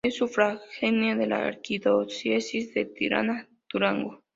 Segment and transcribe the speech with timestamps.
[0.03, 4.23] Es sufragánea de la arquidiócesis de Tirana-Durazzo.